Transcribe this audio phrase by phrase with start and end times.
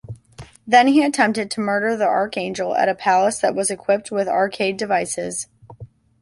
[0.65, 4.77] Then he attempted to murder the Archangel at a palace that was equipped with arcade
[4.77, 5.45] devices.